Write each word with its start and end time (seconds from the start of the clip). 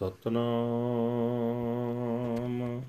ਸਤਨਾਮ। 0.00 2.82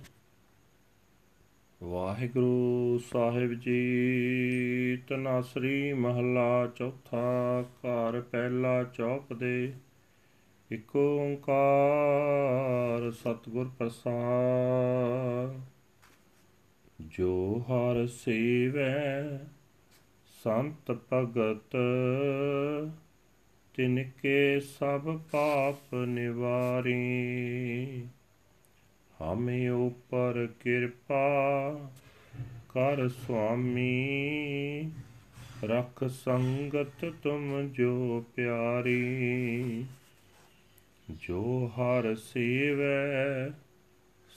ਵਾਹਿਗੁਰੂ 1.84 3.00
ਸਾਹਿਬ 3.12 3.54
ਜੀ, 3.54 5.02
ਤਨਾਸਰੀ 5.08 5.94
ਮਹੱਲਾ 5.94 6.68
ਚੌਥਾ 6.68 7.62
ਘਰ 7.62 8.22
ਪਹਿਲਾ 8.22 8.84
ਚੌਪ 8.84 9.34
ਦੇ 9.34 9.74
ਇਕ 10.72 10.96
ਓੰਕਾਰ 10.96 13.12
ਸਤਿਗੁਰ 13.12 13.72
ਪ੍ਰਸਾਦ। 13.80 15.62
ਜੋ 17.02 17.66
ਹਰ 17.70 18.08
ਸੇਵੈ 18.08 19.40
ਸੰਤ 20.44 20.98
ਭਗਤ 21.14 21.76
ਤਿਨਕੇ 23.74 24.60
ਸਭ 24.60 25.18
ਪਾਪ 25.18 25.96
ਨਿਵਾਰੀ। 25.96 28.04
ਹਮੇ 29.24 29.70
ਉਪਰ 29.70 30.48
ਕਿਰਪਾ 30.60 31.76
ਕਰ 32.70 33.10
ਸੁਆਮੀ, 33.10 34.92
ਰਖ 35.64 36.04
ਸੰਗਤ 36.04 37.14
ਤੁਮ 37.24 37.70
ਜੋ 37.70 38.26
ਪਿਆਰੀ। 38.36 39.86
ਜੋ 41.10 41.68
ਹਰ 41.68 42.16
ਸੇਵੈ, 42.16 43.50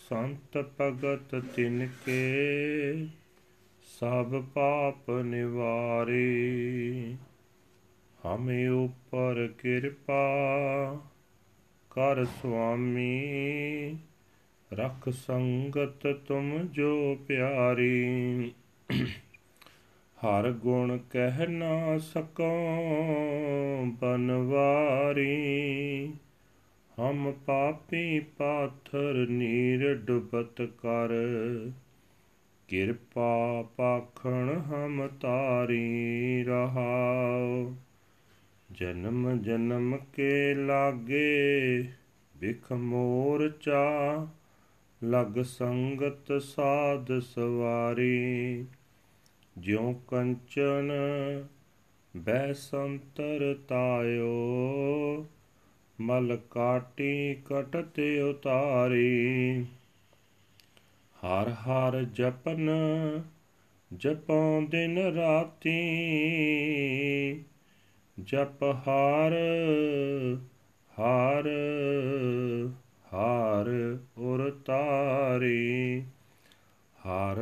ਸੰਤ 0.09 0.65
ਭਗਤ 0.81 1.43
ਤਿਨਕੇ 1.57 3.07
ਸਭ 4.01 4.43
ਪਾਪ 4.43 5.11
ਨਿਵਾਰੀ। 5.11 7.17
ਹਮੇ 8.27 8.69
ਉਪਰ 8.69 9.49
ਕਿਰਪਾ 9.59 10.23
ਕਰ 11.91 12.25
ਸੁਆਮੀ, 12.25 13.97
ਰਖ 14.73 15.09
ਸੰਗਤ 15.09 16.07
ਤੁਮ 16.07 16.69
ਜੋ 16.73 17.19
ਪਿਆਰੀ। 17.29 18.53
ਹਰ 20.17 20.53
ਗੁਣ 20.53 20.99
ਕਹਿ 21.11 21.47
ਨਾ 21.47 21.99
ਸਕੋ 21.99 22.51
ਬਨਵਾਰੀ, 24.01 25.27
ਹਮ 27.01 27.33
ਪਾਪੀ 27.47 28.21
ਪਾਥਰ 28.21 29.27
ਨੀਰ 29.31 29.95
ਡੁਬਤ 29.95 30.63
ਕਰ। 30.63 31.11
ਕਿਰਪਾ 32.69 33.63
ਪਾਖਣ 33.77 34.63
ਹਮ 34.63 35.09
ਤਾਰੀ 35.21 36.45
ਰਹਾਓ 36.45 37.75
ਜਨਮ 38.75 39.43
ਜਨਮ 39.43 39.97
ਕੇ 40.13 40.55
ਲਾਗੇ, 40.55 41.85
ਵਿਖ 42.37 42.73
ਮੋਰਚਾ 42.73 44.27
ਲਗ 45.05 45.43
ਸੰਗਤ 45.43 46.43
ਸਾਧ 46.43 47.21
ਸਵਾਰੀ। 47.21 48.65
ਜਿਉ 49.59 49.93
ਕੰਚਨ 50.09 50.93
ਬੈ 52.17 52.53
ਸੰਤਰ 52.53 53.59
ਤਾਇਓ, 53.69 55.27
ਮਲ 56.01 56.39
ਕਾਟੀ 56.51 57.35
ਕਟਤ 57.35 58.01
ਉਤਾਰੀ। 58.31 59.65
ਹਰ 61.25 61.49
ਹਰ 61.49 62.03
ਜਪਨ 62.03 62.71
ਜਪੋਂ 63.97 64.63
ਦਿਨ 64.63 64.99
ਰਾਤੀ 64.99 65.81
ਜਪ 68.21 68.63
ਹਾਰ 68.63 69.33
ਹਾਰ 70.99 71.49
ਹਾਰ 73.13 73.99
ਉਰ 74.19 74.51
ਤਾਰੀ। 74.67 76.03
ਹਾਰ 77.07 77.37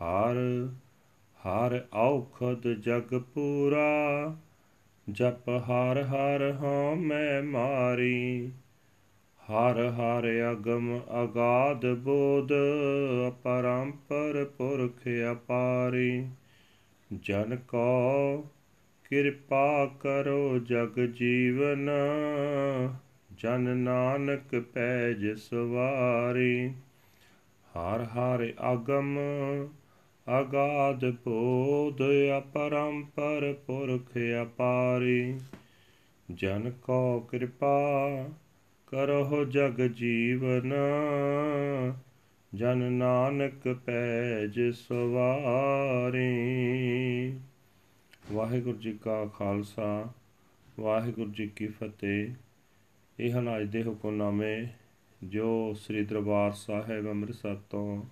ਹਾਰ 0.00 0.36
ਹਾਰ 1.46 1.86
ਔਖਦ 1.92 2.80
ਜਗ 2.80 3.18
ਪੂਰਾ। 3.18 4.36
ਜਪ 5.10 5.48
ਹਾਰ 5.48 6.02
ਹਾਰ 6.02 6.52
ਹਾਂ 6.52 6.96
ਮੈਂ 6.96 7.42
ਮਾਰੀ। 7.42 8.50
ਹਰ 9.52 9.88
ਹਰ 9.88 10.52
ਅਗਮ 10.52 11.00
ਅਗਾਧ 11.22 11.86
ਬੋਧ, 11.86 12.52
ਅਪਰੰਪਰ 13.28 14.44
ਪੁਰਖ 14.44 15.08
ਅਪਾਰੀ। 15.32 16.28
ਜਨ 17.22 17.56
ਕੋ 17.56 18.48
ਕਿਰਪਾ 19.10 19.86
ਕਰੋ 20.00 20.58
ਜਗ 20.58 21.06
ਜੀਵਨ, 21.06 21.90
ਜਨ 23.38 23.60
ਨਾਨਕ 23.60 24.60
ਪੈਜ 24.60 25.26
ਸਵਾਰੀ। 25.26 26.68
ਹਰ 27.76 28.02
ਹਰ 28.02 28.52
ਅਗਮ 28.72 29.18
ਅਗਾਧ 30.40 31.04
ਬੋਧ, 31.04 32.02
ਅਪਰੰਪਰ 32.38 33.54
ਪੁਰਖ 33.66 34.18
ਅਪਾਰੀ। 34.42 35.38
ਜਨ 36.34 36.70
ਕੋ 36.70 37.20
ਕਿਰਪਾ 37.20 38.10
ਕਰੋ 38.86 39.44
ਜਗ 39.44 39.80
ਜੀਵਨ, 39.86 40.74
ਜਨ 42.54 42.92
ਨਾਨਕ 42.92 43.68
ਪੈਜ 43.68 44.60
ਸਵਾਰੀ। 44.60 46.36
ਵਾਹਿਗੁਰੂ 48.32 48.78
ਜੀ 48.78 48.92
ਕਾ 48.92 49.26
ਖਾਲਸਾ, 49.26 50.08
ਵਾਹਿਗੁਰੂ 50.80 51.30
ਜੀ 51.30 51.46
ਕੀ 51.48 51.66
ਫਤਿਹ। 51.66 52.34
ਇਹ 53.20 53.32
ਹਨ 53.32 53.60
ਅੱਜ 53.60 53.68
ਦੇ 53.68 53.82
ਹੁਕਮਨਾਮੇ, 53.82 54.66
ਜੋ 55.24 55.74
ਸ੍ਰੀ 55.74 56.04
ਦਰਬਾਰ 56.04 56.52
ਸਾਹਿਬ 56.52 57.08
ਅੰਮ੍ਰਿਤਸਰ 57.08 57.54
ਤੋਂ 57.54 58.02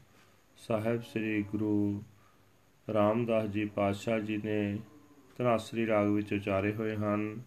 ਸਾਹਿਬ 0.57 1.03
ਸ੍ਰੀ 1.03 1.43
ਗੁਰੂ 1.43 2.03
ਰਾਮਦਾਸ 2.95 3.49
ਜੀ 3.49 3.65
ਪਾਤਸ਼ਾਹ 3.65 4.21
ਜੀ 4.21 4.37
ਨੇ 4.37 4.79
ਤਨਾਸਰੀ 5.37 5.87
ਰਾਗ 5.87 6.09
ਵਿੱਚ 6.09 6.33
ਉਚਾਰੇ 6.33 6.73
ਹੋਏ 6.73 6.97
ਹਨ। 6.97 7.43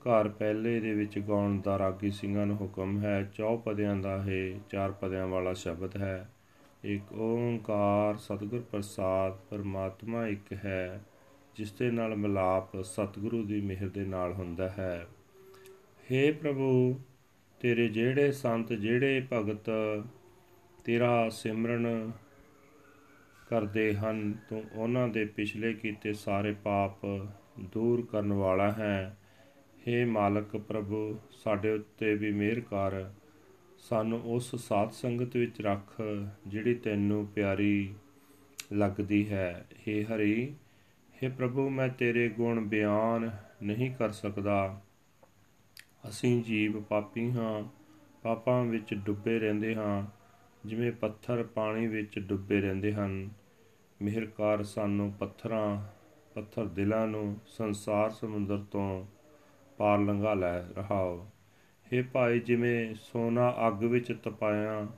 ਘਰ 0.00 0.28
ਪਹਿਲੇ 0.28 0.80
ਦੇ 0.80 0.94
ਵਿੱਚ 0.94 1.18
ਗਾਉਣ 1.18 1.60
ਦਾ 1.60 1.78
ਰਾਗੀ 1.78 2.10
ਸਿੰਘਾਂ 2.10 2.46
ਨੂੰ 2.46 2.56
ਹੁਕਮ 2.56 2.98
ਹੈ, 2.98 3.30
ਚੌ 3.34 3.56
ਪਦਿਆਂ 3.56 3.96
ਦਾ 3.96 4.22
ਹੈ, 4.22 4.58
ਚਾਰ 4.70 4.92
ਪਦਿਆਂ 4.92 5.26
ਵਾਲਾ 5.26 5.52
ਸ਼ਬਦ 5.52 5.96
ਹੈ। 5.96 6.30
ਇੱਕ 6.84 7.12
ਓੰਕਾਰ, 7.12 8.16
ਸਤਿਗੁਰ 8.16 8.60
ਪ੍ਰਸਾਦ, 8.60 9.38
ਪਰਮਾਤਮਾ 9.50 10.26
ਇੱਕ 10.26 10.52
ਹੈ। 10.52 11.00
ਜਿਸ 11.55 11.71
ਦੇ 11.71 11.89
ਨਾਲ 11.91 12.15
ਮਿਲਾਪ 12.15 12.81
ਸਤਿਗੁਰੂ 12.83 13.43
ਦੀ 13.43 13.59
ਮਿਹਰ 13.61 13.89
ਦੇ 13.89 14.05
ਨਾਲ 14.05 14.33
ਹੁੰਦਾ 14.33 14.69
ਹੈ 14.69 15.07
हे 16.03 16.31
ਪ੍ਰਭੂ 16.33 16.99
ਤੇਰੇ 17.61 17.87
ਜਿਹੜੇ 17.89 18.31
ਸੰਤ 18.31 18.73
ਜਿਹੜੇ 18.75 19.21
ਭਗਤ 19.31 19.69
ਤੇਰਾ 20.85 21.29
ਸਿਮਰਨ 21.29 22.11
ਕਰਦੇ 23.47 23.93
ਹਨ 23.93 24.31
ਤੂੰ 24.49 24.63
ਉਹਨਾਂ 24.75 25.07
ਦੇ 25.07 25.25
ਪਿਛਲੇ 25.27 25.73
ਕੀਤੇ 25.73 26.13
ਸਾਰੇ 26.15 26.53
ਪਾਪ 26.63 27.05
ਦੂਰ 27.73 28.05
ਕਰਨ 28.05 28.33
ਵਾਲਾ 28.33 28.71
ਹੈ 28.71 29.15
हे 29.79 30.05
ਮਾਲਕ 30.07 30.55
ਪ੍ਰਭੂ 30.59 31.19
ਸਾਡੇ 31.33 31.73
ਉੱਤੇ 31.73 32.13
ਵੀ 32.15 32.31
ਮਿਹਰ 32.31 32.59
ਕਰ 32.61 33.03
ਸਾਨੂੰ 33.79 34.21
ਉਸ 34.27 34.55
ਸਾਧ 34.57 34.91
ਸੰਗਤ 34.91 35.35
ਵਿੱਚ 35.37 35.61
ਰੱਖ 35.61 35.95
ਜਿਹੜੀ 36.47 36.73
ਤੈਨੂੰ 36.75 37.25
ਪਿਆਰੀ 37.27 37.93
ਲੱਗਦੀ 38.73 39.27
ਹੈ 39.29 39.65
हे 39.79 40.01
ਹਰੀ 40.03 40.53
हे 41.26 41.32
ਪ੍ਰਭੂ, 41.32 41.70
ਮੈਂ 41.70 41.88
ਤੇਰੇ 41.88 42.28
ਗੁਣ 42.28 42.60
ਬਿਆਨ 42.60 43.30
ਨਹੀਂ 43.62 43.94
ਕਰ 43.94 44.10
ਸਕਦਾ। 44.10 44.80
ਅਸੀਂ 46.08 46.42
ਜੀਵ 46.42 46.82
ਪਾਪੀ 46.82 47.30
ਹਾਂ, 47.30 47.64
ਪਾਪਾਂ 48.22 48.64
ਵਿੱਚ 48.64 48.94
ਡੁੱਬੇ 48.94 49.38
ਰਹਿੰਦੇ 49.38 49.74
ਹਾਂ, 49.74 50.06
ਜਿਵੇਂ 50.68 50.92
ਪੱਥਰ 50.92 51.42
ਪਾਣੀ 51.42 51.86
ਵਿੱਚ 51.86 52.18
ਡੁੱਬੇ 52.18 52.60
ਰਹਿੰਦੇ 52.60 52.92
ਹਨ। 52.94 53.30
ਮਿਹਰਕਾਰ 54.02 54.62
ਸਾਨੂੰ 54.62 55.12
ਪੱਥਰਾਂ, 55.12 55.82
ਪੱਥਰ 56.34 56.64
ਦਿਲਾਂ 56.64 57.06
ਨੂੰ 57.06 57.40
ਸੰਸਾਰ 57.46 58.10
ਸਮੁੰਦਰ 58.10 58.58
ਤੋਂ 58.58 59.06
ਪਾਰ 59.78 59.98
ਲੰਘਾ 59.98 60.34
ਲੈ 60.34 60.60
ਰਹਾਓ। 60.60 61.26
हे 61.86 62.06
ਭਾਈ, 62.12 62.40
ਜਿਵੇਂ 62.40 62.94
ਸੋਨਾ 62.94 63.54
ਅੱਗ 63.68 63.84
ਵਿੱਚ 63.84 64.12
ਤਪਾਇਆ, 64.22 64.88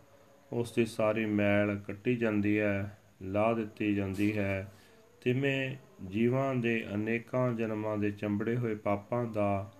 ਉਸ 0.52 0.72
ਦੀ 0.72 0.86
ਸਾਰੀ 0.86 1.26
ਮੈਲ 1.26 1.80
ਕੱਟੀ 1.86 2.16
ਜਾਂਦੀ 2.16 2.58
ਹੈ 2.58 2.98
ਲਾ 3.22 3.52
ਦਿੱਤੀ 3.52 3.94
ਜਾਂਦੀ 3.94 4.38
ਹੈ। 4.38 4.72
ਤਿਵੇਂ 5.20 5.76
ਜੀਵਾਂ 6.06 6.54
ਦੇ 6.54 6.86
ਅਨੇਕਾਂ 6.94 7.52
ਜਨਮਾਂ 7.52 7.98
ਦੇ 7.98 8.10
ਚੰਬੜੇ 8.10 8.56
ਹੋਏ 8.56 8.74
ਪਾਪਾਂ 8.74 9.24
ਦਾ 9.24 9.72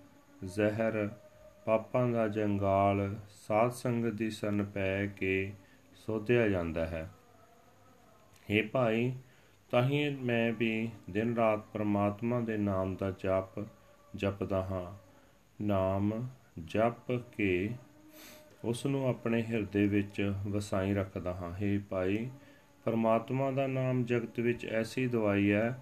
ਜ਼ਹਿਰ, 0.45 1.09
ਪਾਪਾਂ 1.65 2.09
ਦਾ 2.09 2.29
ਜੰਗਾਲ, 2.29 3.17
ਸਾਧ 3.29 3.71
ਸੰਗਤ 3.71 4.09
ਦੀ 4.09 4.31
ਸਨ 4.31 4.65
ਪੈ 4.65 5.07
ਕੇ 5.07 5.53
ਸੋਧਿਆ 5.95 6.49
ਜਾਂਦਾ 6.49 6.87
ਹੈ। 6.87 7.11
हे 8.51 8.69
ਭਾਈ, 8.73 9.13
ਤਾਹੀਂ 9.71 10.11
ਮੈਂ 10.11 10.53
ਵੀ 10.53 10.91
ਦਿਨ 11.11 11.37
ਰਾਤ 11.37 11.61
ਪਰਮਾਤਮਾ 11.73 12.41
ਦੇ 12.41 12.57
ਨਾਮ 12.57 12.97
ਦਾ 12.97 13.11
ਜਪ 13.11 13.65
ਜਪਦਾ 14.15 14.63
ਹਾਂ। 14.63 15.07
ਨਾਮ 15.65 16.29
ਜਪ 16.65 17.13
ਕੇ 17.37 17.71
ਉਸ 18.65 18.87
ਨੂੰ 18.87 19.09
ਆਪਣੇ 19.09 19.43
ਹਿਰਦੇ 19.43 19.87
ਵਿੱਚ 19.87 20.35
ਵਸਾਈ 20.49 20.95
ਰੱਖਦਾ 20.95 21.35
ਹਾਂ। 21.35 21.53
हे 21.53 21.83
ਭਾਈ 21.91 22.31
ਪਰਮਾਤਮਾ 22.86 23.50
ਦਾ 23.52 23.66
ਨਾਮ 23.68 24.04
ਜਗਤ 24.06 24.40
ਵਿੱਚ 24.40 24.66
ਐਸੀ 24.66 25.08
ਦਵਾਈ 25.08 25.52
ਹੈ 25.52 25.80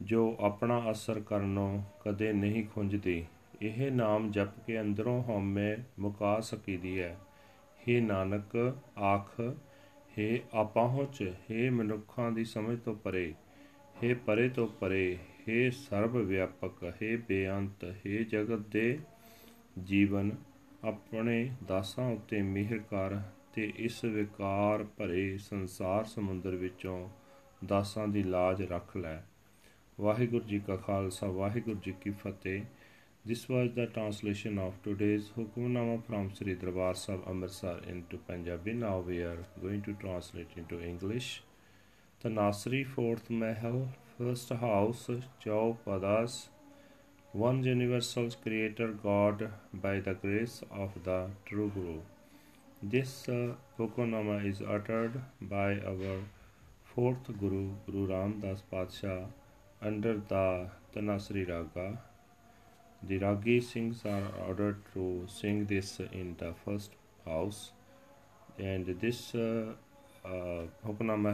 ਜੋ 0.00 0.36
ਆਪਣਾ 0.40 0.80
ਅਸਰ 0.90 1.20
ਕਰਨੋਂ 1.20 1.82
ਕਦੇ 2.00 2.32
ਨਹੀਂ 2.32 2.64
ਖੁੰਝਦੀ 2.66 3.24
ਇਹ 3.62 3.90
ਨਾਮ 3.90 4.30
ਜਪ 4.30 4.58
ਕੇ 4.66 4.80
ਅੰਦਰੋਂ 4.80 5.22
ਹਉਮੈ 5.22 5.76
ਮੁਕਾ 5.98 6.38
ਸਕੀਦੀ 6.40 7.00
ਹੈ 7.00 7.16
हे 7.80 8.00
ਨਾਨਕ 8.02 8.56
ਆਖ 9.04 9.40
हे 10.14 10.26
ਆਪਾਹੁਚ 10.54 11.22
हे 11.22 11.70
ਮਨੁੱਖਾਂ 11.72 12.30
ਦੀ 12.32 12.44
ਸਮਝ 12.44 12.78
ਤੋਂ 12.78 12.94
ਪਰੇ 12.94 13.32
हे 14.02 14.14
ਪਰੇ 14.26 14.48
ਤੋਂ 14.48 14.66
ਪਰੇ 14.80 15.06
हे 15.40 15.70
ਸਰਬ 15.74 16.16
ਵਿਆਪਕ 16.18 16.84
हे 17.02 17.16
ਬੇਅੰਤ 17.28 17.84
हे 17.98 18.24
ਜਗਤ 18.24 18.68
ਦੇ 18.68 18.98
ਜੀਵਨ 19.84 20.30
ਆਪਣੇ 20.84 21.48
ਦਾਸਾਂ 21.68 22.10
ਉੱਤੇ 22.10 22.42
ਮਿਹਰ 22.42 22.78
ਕਰ 22.90 23.20
ਤੇ 23.53 23.71
ਇਸ 23.85 24.03
ਵਿਕਾਰ 24.05 24.83
ਭਰੇ 24.97 25.37
ਸੰਸਾਰ 25.37 26.05
ਸਮੁੰਦਰ 26.05 26.55
ਵਿੱਚੋਂ 26.55 27.07
ਦਾਸਾਂ 27.69 28.07
ਦੀ 28.07 28.23
ਲਾਜ 28.23 28.61
ਰੱਖ 28.71 28.95
ਲੈ 28.97 29.21
ਵਾਹਿਗੁਰੂ 29.99 30.43
ਜੀ 30.47 30.59
ਕਾ 30.67 30.75
ਖਾਲਸਾ 30.75 31.27
ਵਾਹਿਗੁਰੂ 31.27 31.79
ਜੀ 31.85 31.93
ਕੀ 32.01 32.11
ਫਤਿਹ 32.23 32.63
This 33.25 33.47
was 33.49 33.73
the 33.75 33.85
translation 33.85 34.57
of 34.57 34.75
today's 34.81 35.25
Hukumnama 35.37 36.01
from 36.03 36.33
Sri 36.33 36.55
Darbar 36.55 36.95
Sahib 36.95 37.25
Amritsar 37.27 37.73
into 37.85 38.17
Punjabi. 38.17 38.73
Now 38.73 38.99
we 38.99 39.17
are 39.21 39.43
going 39.61 39.81
to 39.83 39.93
translate 39.93 40.47
into 40.55 40.81
English. 40.81 41.43
The 42.21 42.29
Nasri 42.29 42.87
fourth 42.87 43.29
Mahal, 43.29 43.89
first 44.17 44.49
house, 44.49 45.09
Chaupadas, 45.43 46.47
one 47.33 47.63
universal 47.63 48.31
creator 48.41 48.87
God 48.93 49.51
by 49.73 49.99
the 49.99 50.13
grace 50.15 50.63
of 50.71 50.97
the 51.03 51.27
true 51.45 51.69
Guru. 51.75 51.99
This 52.81 53.27
uh, 53.27 53.55
is 53.77 54.61
uttered 54.61 55.21
by 55.41 55.81
our 55.81 56.19
fourth 56.95 57.27
Guru, 57.37 57.71
Guru 57.85 58.07
Ram 58.07 58.39
Das 58.39 58.63
Padshah, 58.71 59.25
under 59.81 60.21
the 60.29 60.69
Tanasri 60.95 61.45
Raga. 61.49 61.99
The 63.03 63.17
Ragi 63.17 63.59
Singhs 63.59 64.05
are 64.05 64.31
ordered 64.47 64.77
to 64.93 65.25
sing 65.27 65.65
this 65.65 65.99
in 65.99 66.37
the 66.37 66.53
first 66.63 66.91
house, 67.25 67.73
and 68.57 68.85
this 69.01 69.35
uh, 69.35 69.73
uh, 70.23 70.61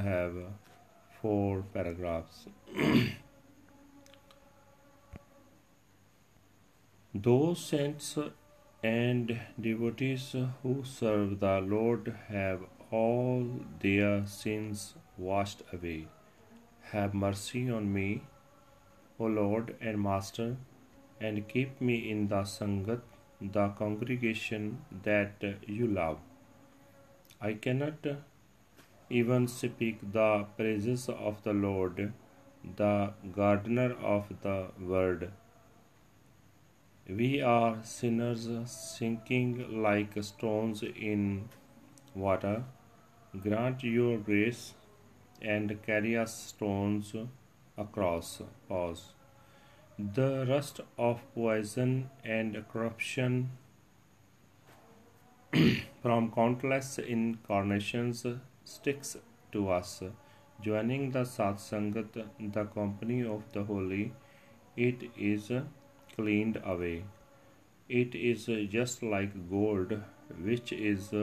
have 0.02 0.34
four 1.22 1.64
paragraphs. 1.76 2.48
Those 7.14 7.60
saints 7.64 8.18
and 8.84 9.40
devotees 9.60 10.36
who 10.62 10.84
serve 10.84 11.40
the 11.40 11.60
Lord 11.60 12.16
have 12.28 12.62
all 12.92 13.48
their 13.80 14.26
sins 14.26 14.96
washed 15.18 15.64
away. 15.74 16.08
Have 16.92 17.14
mercy 17.14 17.70
on 17.70 17.92
me, 17.92 18.24
O 19.20 19.26
Lord 19.26 19.76
and 19.82 20.02
Master 20.02 20.58
and 21.20 21.48
keep 21.48 21.80
me 21.80 21.96
in 22.12 22.28
the 22.28 22.42
Sangat, 22.44 23.02
the 23.42 23.70
congregation 23.70 24.82
that 25.04 25.44
you 25.68 25.88
love. 25.88 26.20
I 27.42 27.54
cannot 27.54 28.06
even 29.10 29.48
speak 29.48 30.00
the 30.12 30.46
praises 30.58 31.08
of 31.10 31.42
the 31.44 31.54
Lord, 31.54 32.14
the 32.76 33.14
gardener 33.32 33.96
of 34.02 34.32
the 34.42 34.68
world. 34.80 35.28
We 37.08 37.40
are 37.40 37.84
sinners 37.84 38.50
sinking 38.66 39.84
like 39.84 40.14
stones 40.24 40.82
in 40.82 41.50
water. 42.16 42.64
Grant 43.44 43.84
your 43.84 44.18
grace 44.18 44.74
and 45.40 45.78
carry 45.86 46.18
us 46.18 46.36
stones 46.48 47.14
across. 47.78 48.42
Pause. 48.68 49.14
The 50.00 50.48
rust 50.50 50.82
of 50.98 51.22
poison 51.36 52.10
and 52.24 52.66
corruption 52.74 53.52
from 56.02 56.32
countless 56.32 56.98
incarnations 56.98 58.26
sticks 58.64 59.16
to 59.52 59.70
us. 59.70 60.02
Joining 60.60 61.12
the 61.12 61.24
Satsangat, 61.24 62.26
the 62.40 62.66
company 62.66 63.24
of 63.24 63.44
the 63.54 63.64
holy, 63.64 64.12
it 64.76 65.12
is 65.16 65.52
cleaned 66.16 66.62
away. 66.64 67.04
It 67.88 68.16
is 68.16 68.46
just 68.72 69.04
like 69.04 69.50
gold, 69.50 70.02
which 70.42 70.72
is 70.72 71.14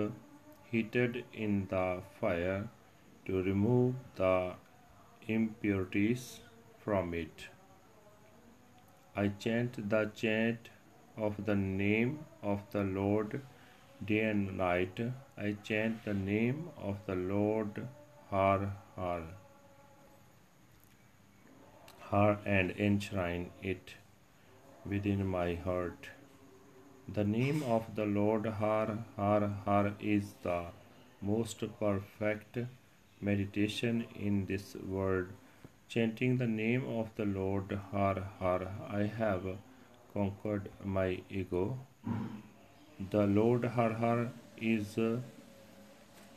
heated 0.71 1.25
in 1.33 1.67
the 1.71 2.03
fire 2.21 2.69
to 3.27 3.43
remove 3.43 3.95
the 4.17 4.53
impurities 5.27 6.41
from 6.85 7.15
it. 7.15 7.49
I 9.15 9.29
chant 9.29 9.91
the 9.91 10.11
chant 10.15 10.71
of 11.17 11.45
the 11.47 11.55
name 11.55 12.21
of 12.43 12.63
the 12.71 12.83
Lord 12.83 13.43
day 14.05 14.21
and 14.21 14.57
night. 14.57 15.01
I 15.37 15.57
chant 15.63 16.05
the 16.05 16.15
name 16.15 16.71
of 16.79 16.97
the 17.07 17.15
Lord 17.15 17.87
Har 18.31 18.73
Har. 18.97 19.23
Har 21.99 22.39
and 22.45 22.71
enshrine 22.73 23.51
it 23.63 23.95
within 24.85 25.27
my 25.27 25.55
heart. 25.55 26.09
The 27.09 27.25
name 27.25 27.63
of 27.63 27.95
the 27.95 28.07
Lord 28.07 28.47
Har 28.47 29.05
Har 29.17 29.49
Har 29.65 29.95
is 30.01 30.35
the 30.43 30.67
most 31.21 31.65
perfect 31.79 32.59
meditation 33.21 34.05
in 34.15 34.47
this 34.47 34.75
world 34.75 35.29
chanting 35.93 36.39
the 36.39 36.47
name 36.47 36.85
of 36.99 37.09
the 37.17 37.25
Lord 37.25 37.79
Har 37.91 38.23
Har, 38.39 38.69
I 38.89 39.03
have 39.19 39.43
conquered 40.15 40.71
my 40.85 41.21
ego. 41.29 41.79
The 43.11 43.27
Lord 43.27 43.65
Har 43.65 43.93
Har 43.93 44.31
is 44.57 44.97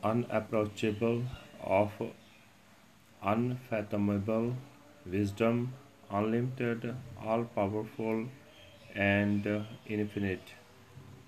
unapproachable, 0.02 1.22
of 1.62 1.90
unfathomable 3.22 4.56
wisdom, 5.06 5.72
unlimited, 6.09 6.95
all 7.23 7.43
powerful, 7.45 8.25
and 8.95 9.47
infinite. 9.87 10.53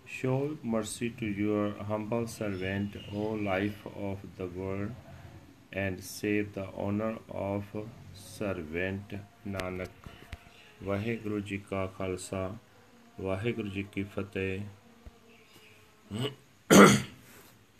Show 0.08 0.58
mercy 0.64 1.10
to 1.20 1.26
your 1.26 1.72
humble 1.84 2.28
servant, 2.28 2.98
O 3.14 3.30
life 3.50 3.86
of 3.96 4.20
the 4.38 4.48
world, 4.48 4.92
and 5.74 6.04
save 6.04 6.54
the 6.54 6.68
honor 6.78 7.14
of 7.30 7.64
servant 8.16 9.16
Nanak 9.48 9.90
Waheguru 10.84 11.40
ji 11.40 11.58
ਕਾ 11.70 11.86
ਖਾਲਸਾ 11.98 12.56
ਵਾਹਿਗੁਰੂ 13.22 13.70
ਜੀ 13.70 13.84
ਕੀ 13.94 14.04
ਫਤਿਹ 14.16 14.62